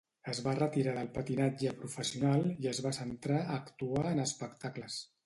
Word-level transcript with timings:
Es 0.31 0.37
va 0.45 0.53
retirar 0.59 0.93
del 0.95 1.11
patinatge 1.17 1.73
professional 1.81 2.47
i 2.65 2.71
es 2.71 2.79
va 2.87 2.95
centrar 3.01 3.39
a 3.43 3.59
actuar 3.59 4.07
en 4.15 4.23
espectacles. 4.25 4.99